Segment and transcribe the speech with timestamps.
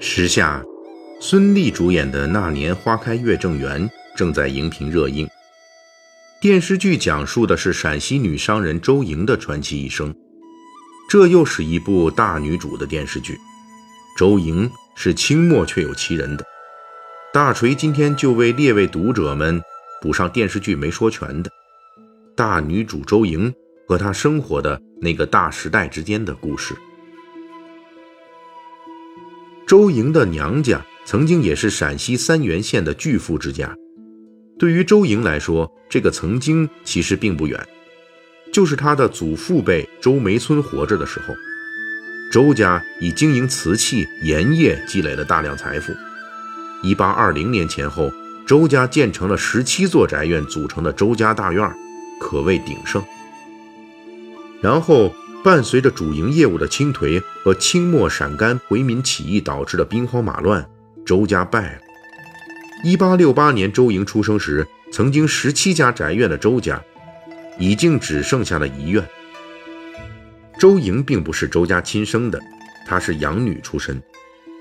[0.00, 0.62] 时下，
[1.20, 5.28] 孙俪主演的《那年花开月正圆》正在荧屏热映。
[6.40, 10.14] 电视剧讲述的是陕西女商人周莹的传奇一生。
[11.08, 13.38] 这又是一部大女主的电视剧。
[14.18, 16.44] 周莹是清末却有其人的。
[17.32, 19.62] 大锤今天就为列位读者们
[20.02, 21.50] 补上电视剧没说全的
[22.36, 23.52] 大女主周莹
[23.86, 26.74] 和她生活的那个大时代之间的故事。
[29.66, 33.74] 周莹的娘家曾经也是陕西三原县的巨富之家。
[34.58, 37.66] 对于周莹来说，这个曾经其实并不远，
[38.52, 41.34] 就是她的祖父辈周梅村活着的时候。
[42.30, 45.92] 周家以经营瓷器、盐业积累了大量财富。
[46.82, 48.10] 一八二零年前后，
[48.46, 51.70] 周家建成了十七座宅院组成的周家大院，
[52.20, 53.02] 可谓鼎盛。
[54.60, 60.66] 然后，伴随着主营业务的清颓和清末陕甘回民起义导致的兵荒马乱，
[61.04, 61.80] 周家败了。
[62.82, 66.82] 一八六八年，周莹出生时，曾经十七家宅院的周家，
[67.58, 69.06] 已经只剩下了一院。
[70.58, 72.40] 周莹并不是周家亲生的，
[72.86, 74.02] 她是养女出身。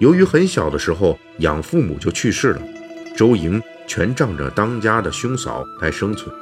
[0.00, 2.62] 由于很小的时候养父母就去世了，
[3.16, 6.34] 周莹全仗着当家的兄嫂来生存。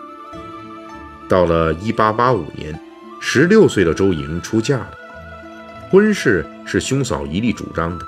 [1.29, 2.81] 到了1885年，
[3.33, 4.91] 十六岁的周莹出嫁了，
[5.89, 8.05] 婚事是兄嫂一力主张的。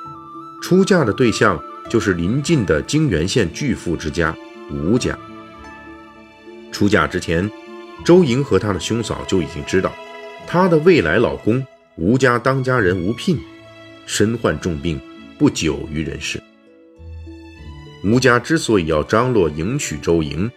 [0.61, 4.37] 出嫁的对象就是邻近的泾源县巨富之家
[4.69, 5.17] 吴家。
[6.73, 7.49] 出嫁之前，
[8.05, 9.93] 周莹和她的兄嫂就已经知道。
[10.45, 13.39] 她的未来老公吴家当家人吴聘
[14.05, 15.01] 身患重病，
[15.39, 16.43] 不久于人世。
[18.03, 20.51] 吴家之所以要张罗迎娶周莹，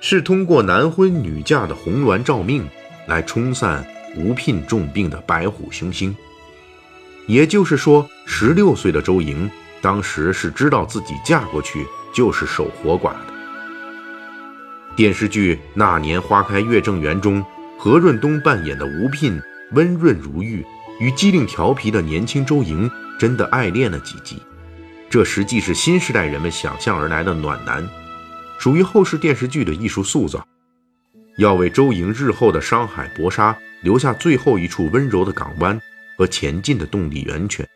[0.00, 2.66] 是通过男婚女嫁的红鸾照命
[3.06, 6.14] 来冲散吴聘重病的白虎凶星。
[7.26, 13.34] 也就是说，十六岁的周莹当时是知道自己嫁过去就是守活寡的。
[14.94, 17.44] 电视剧《那年花开月正圆》中。
[17.76, 19.38] 何润东扮演的吴聘
[19.72, 20.64] 温润如玉，
[21.00, 24.40] 与机灵调皮的年轻周莹真的爱恋了几集。
[25.10, 27.86] 这实际是新时代人们想象而来的暖男，
[28.58, 30.46] 属于后世电视剧的艺术塑造，
[31.36, 35.80] 要为周莹日后的商海搏杀留下最后一处温柔的港湾
[36.16, 37.68] 和前进的动力源泉。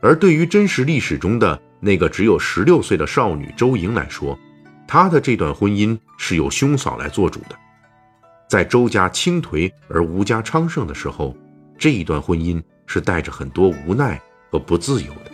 [0.00, 4.38] 而对于真实历史中的那个只有十六岁的少女周莹来说，
[4.86, 7.56] 她的这段婚姻是由兄嫂来做主的，
[8.48, 11.36] 在周家倾颓而吴家昌盛的时候，
[11.76, 14.20] 这一段婚姻是带着很多无奈
[14.50, 15.30] 和不自由的。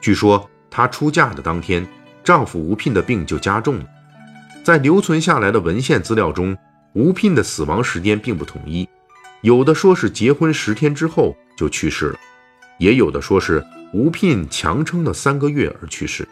[0.00, 1.86] 据说她出嫁的当天，
[2.24, 3.86] 丈夫吴聘的病就加重了。
[4.62, 6.56] 在留存下来的文献资料中，
[6.92, 8.88] 吴聘的死亡时间并不统一，
[9.42, 12.18] 有的说是结婚十天之后就去世了，
[12.78, 16.26] 也有的说是吴聘强撑了三个月而去世。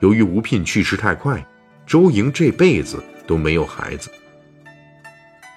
[0.00, 1.44] 由于吴聘去世太快，
[1.86, 4.10] 周莹这辈子都没有孩子。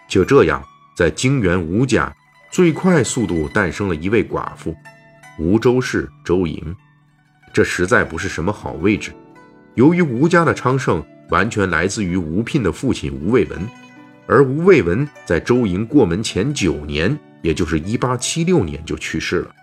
[0.08, 0.64] 就这样，
[0.96, 2.14] 在泾源吴家，
[2.52, 4.76] 最快速度诞生了一位寡妇，
[5.40, 6.76] 吴周氏周莹。
[7.54, 9.12] 这实在不是什么好位置。
[9.76, 13.60] 由于吴家的昌盛完全来自于吴聘的父亲吴卫文，
[14.28, 19.56] 而吴卫文在周莹过门前九年，也就是1876年就去世了。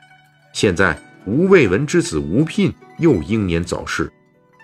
[0.53, 4.11] 现在吴卫文之子吴聘又英年早逝。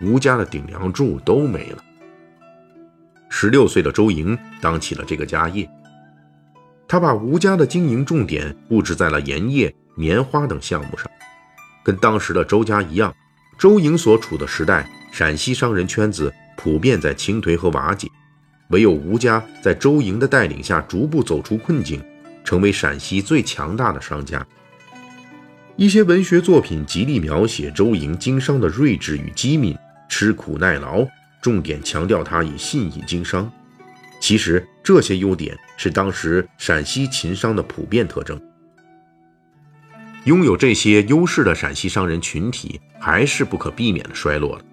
[0.03, 1.83] 吴家的顶梁柱都没了。
[3.31, 5.67] 十六岁的周莹当起了这个家业，
[6.87, 11.11] 他把吴家的经营重点布置在了盐业、棉花等项目上。
[11.83, 13.15] 跟当时的周家一样，
[13.59, 18.09] 周莹所处的时代，陕西商人圈子普遍在倾颓和瓦解，
[18.69, 22.03] 唯有吴家在周莹的带领下逐步走出困境，
[22.45, 24.47] 成为陕西最强大的商家。
[25.77, 29.77] 一些文学作品极力描写周莹经商的睿智与机敏。
[30.09, 31.05] 吃苦耐劳，
[31.43, 33.53] 重点强调他以信义经商。
[34.21, 38.41] 其实这些优点是当时陕西秦商的普遍特征。
[40.25, 44.65] 拥有这些优势的陕西商人群体，还是不可避免的衰落了。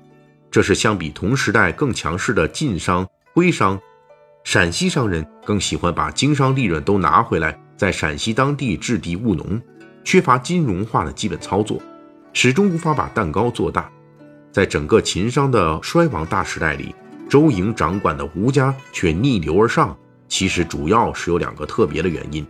[0.54, 3.82] 这是相比同时代更强势的晋商、徽商，
[4.44, 9.60] 陕西商人更喜欢把经商利润都拿回来，在陕西当地置地务农，
[10.04, 11.82] 缺乏金融化的基本操作，
[12.34, 13.90] 始终无法把蛋糕做大。
[14.52, 16.94] 在整个秦商的衰亡大时代里，
[17.28, 19.98] 周莹掌管的吴家却逆流而上。
[20.28, 22.46] 其实主要是有两个特别的原因。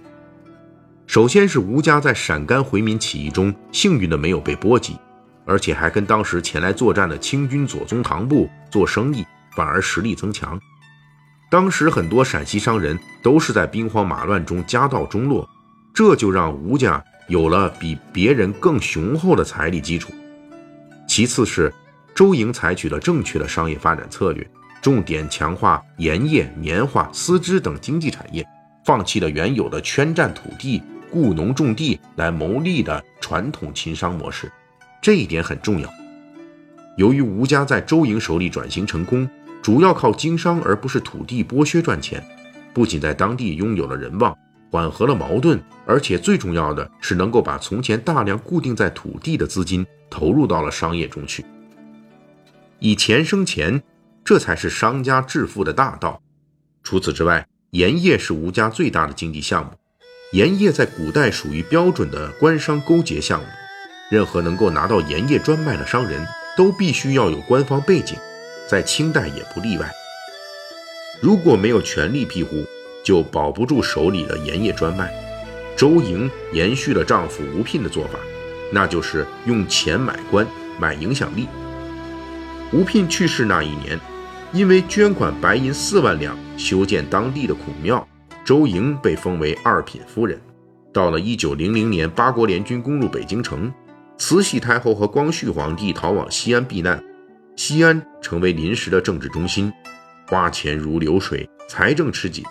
[1.07, 4.97] 首先是吴家在陕甘回民起义中幸运的没有被波及，
[5.45, 9.25] 而且还跟当时前来作战的清军左宗棠部做生意，
[9.55, 10.59] 反而实力增强。
[11.51, 15.47] 当时很多陕西商人都是在兵荒马乱中家道中落，
[15.93, 20.11] 这就让吴家有了比别人更雄厚的财力基础。
[21.07, 21.71] 其次是
[22.15, 24.49] 周莹采取了正确的商业发展策略，
[24.81, 28.43] 重点强化盐业、棉花、丝织等经济产业，
[28.85, 30.81] 放弃了原有的圈占土地、
[31.11, 34.51] 雇农种地来谋利的传统秦商模式。
[35.03, 35.93] 这一点很重要。
[36.95, 39.29] 由于吴家在周营手里转型成功，
[39.61, 42.23] 主要靠经商而不是土地剥削赚钱，
[42.73, 44.33] 不仅在当地拥有了人望，
[44.71, 51.43] 缓和了矛盾，而且最重要的是能够把从前大量固定在土地的资金投入到了商业中去，
[52.79, 53.83] 以钱生钱，
[54.23, 56.21] 这才是商家致富的大道。
[56.81, 59.71] 除此之外，盐业是吴家最大的经济项目，
[60.31, 63.45] 盐业在古代属于标准的官商勾结项目，
[64.13, 66.23] 任何能够拿到盐业专卖的商人。
[66.55, 68.15] 都必须要有官方背景，
[68.67, 69.91] 在清代也不例外。
[71.19, 72.63] 如果没有权力庇护，
[73.03, 75.11] 就保不住手里的盐业专卖。
[75.75, 78.19] 周莹延续了丈夫吴聘的做法，
[78.71, 80.45] 那就是用钱买官、
[80.79, 81.47] 买影响力。
[82.71, 83.99] 吴聘去世那一年，
[84.51, 88.07] 因为捐款白银四万两修建当地的孔庙，
[88.45, 90.39] 周莹被封为二品夫人。
[90.93, 93.73] 到了一九零零年，八国联军攻入北京城。
[94.17, 97.03] 慈禧太后和光绪皇帝逃往西安避难，
[97.55, 99.71] 西安成为临时的政治中心，
[100.27, 102.43] 花钱如流水，财政吃紧。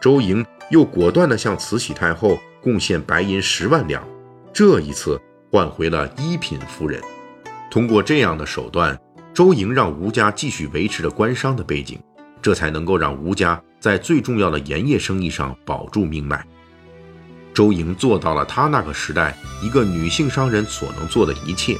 [0.00, 4.06] 周莹又果断地向慈禧太后贡献白银十万两，
[4.52, 5.20] 这一次
[5.50, 7.00] 换回了一品夫人。
[7.70, 8.98] 通过这样的手段，
[9.34, 11.98] 周莹让吴家继续维持着官商的背景，
[12.40, 16.44] 这才能够让吴家在最重要的盐业生意上保住命脉。
[17.52, 21.76] 周莹做到了她那个时代一个女性商人所能做的一切，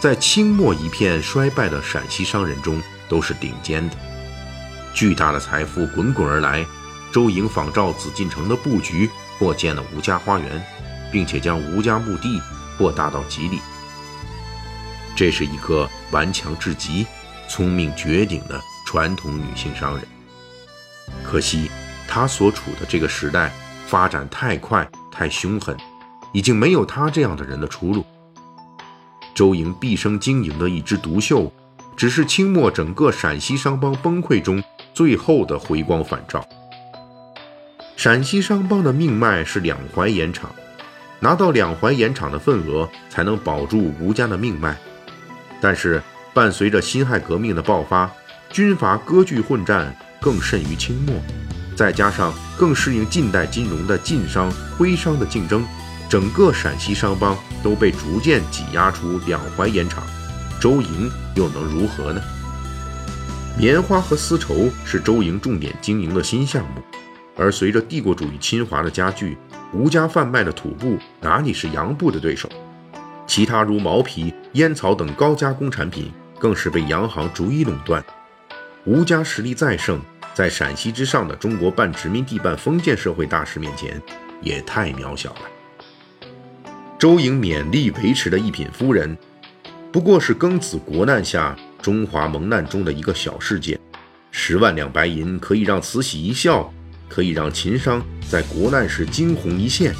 [0.00, 3.96] 在清末一片衰败的陕西商人中都是顶尖的。
[4.92, 6.64] 巨大的财富滚滚而来，
[7.12, 10.64] 周莹仿照紫禁城的布局，扩建了吴家花园，
[11.10, 12.40] 并且将吴家墓地
[12.76, 13.60] 扩大到几里。
[15.16, 17.06] 这是一个顽强至极、
[17.48, 20.06] 聪明绝顶的传统女性商人。
[21.22, 21.70] 可惜，
[22.06, 23.52] 她所处的这个时代
[23.86, 24.88] 发展太快。
[25.14, 25.76] 太凶狠，
[26.32, 28.04] 已经没有他这样的人的出路。
[29.32, 31.52] 周莹毕生经营的一枝独秀，
[31.96, 34.62] 只是清末整个陕西商帮崩溃中
[34.92, 36.44] 最后的回光返照。
[37.96, 40.50] 陕西商帮的命脉是两淮盐场，
[41.20, 44.76] 拿到两淮盐场的份额，才能保住吴家的命脉。
[45.60, 46.02] 但是
[46.34, 48.10] 伴随着辛亥革命的爆发，
[48.50, 51.14] 军阀割据混战更甚于清末。
[51.74, 55.64] 再加上更适应近代金融的晋商、徽商的竞争，
[56.08, 60.04] 整个陕西商帮都被逐渐挤压出两淮盐场，
[60.60, 62.20] 周营又能如何呢？
[63.58, 66.82] 棉花和丝绸是周营重点经营的新项目，
[67.36, 69.36] 而随着帝国主义侵华的加剧，
[69.72, 72.48] 吴家贩卖的土布哪里是洋布的对手？
[73.26, 78.04] 其他如毛皮、烟草等高加工产品更是被洋行逐一垄断。
[78.84, 80.00] 吴家实力再盛。
[80.34, 84.02] 在陕西之上的中国半殖民地半封建社会大势面前，
[84.42, 85.42] 也太渺小了。
[86.98, 89.16] 周莹勉力维持的一品夫人，
[89.92, 93.78] 不过是庚子国难下中华蒙难中的一个小事件。
[94.32, 96.72] 十万两白银可以让慈禧一笑，
[97.08, 99.94] 可以让秦商在国难时惊鸿一现，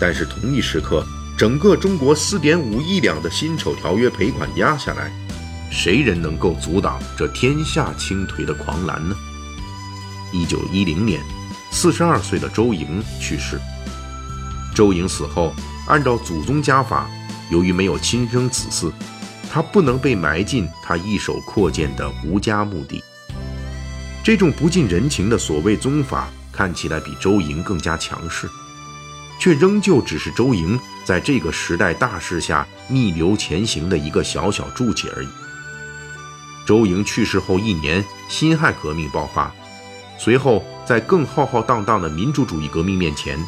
[0.00, 1.06] 但是同一时刻，
[1.38, 5.12] 整个中国四点五亿两的辛丑条约赔款压下来，
[5.70, 9.14] 谁人能够阻挡这天下倾颓的狂澜呢？
[10.32, 11.20] 一九一零年，
[11.70, 13.60] 四十二岁的周莹去世。
[14.74, 15.52] 周莹死后，
[15.86, 17.08] 按照祖宗家法，
[17.50, 18.92] 由于没有亲生子嗣，
[19.50, 23.02] 他不能被埋进他一手扩建的吴家墓地。
[24.22, 28.48] 这种不近人情的所谓宗法，看起来比周莹更加强势，
[29.40, 35.28] 却仍旧只是周莹在这个时代大势下逆流前行的一个小小注解而已。
[36.64, 39.52] 周莹去世后一年，辛亥革命爆发。
[40.22, 43.42] 随后，在更浩浩荡荡的民主主义革命面前，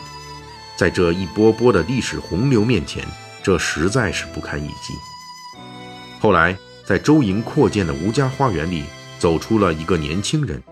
[0.75, 3.07] 在这一波波的历史洪流面前，
[3.43, 4.95] 这实在是不堪一击。
[6.19, 8.85] 后来，在周莹扩建的吴家花园里，
[9.19, 10.63] 走出了一个年轻人，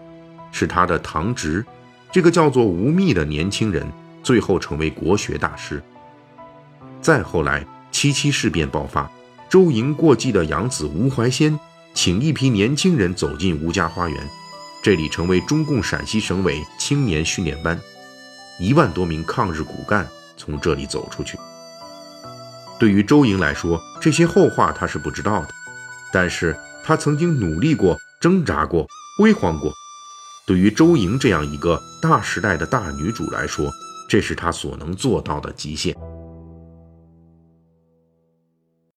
[0.51, 1.63] 是他的堂侄，
[2.11, 3.87] 这个叫做吴宓的年轻人，
[4.23, 5.83] 最后成为国学大师。
[7.03, 9.11] 再后来，七七事变爆发，
[9.51, 11.61] 周莹过继的养子吴怀先，
[11.93, 14.40] 请一批年轻人走进吴家花园。
[14.83, 17.79] 这里成为中共陕西省委青年训练班，
[18.59, 21.39] 一万多名抗日骨干从这里走出去。
[22.79, 25.49] 对于周莹来说，这些后话他是不知道的，
[26.11, 28.87] 但是他曾经努力过、挣扎过、
[29.19, 29.71] 辉煌过。
[30.47, 33.71] 对于周莹这样一个大时代的大女主来说，
[34.09, 35.95] 这是她所能做到的极限。